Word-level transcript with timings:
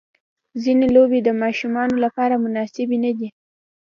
ځینې 0.63 0.87
لوبې 0.95 1.19
د 1.23 1.29
ماشومانو 1.41 1.95
لپاره 2.05 2.41
مناسبې 2.45 2.97
نه 3.05 3.11
دي. 3.17 3.29